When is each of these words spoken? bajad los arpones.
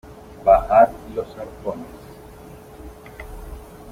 bajad 0.43 0.89
los 1.13 1.27
arpones. 1.37 1.99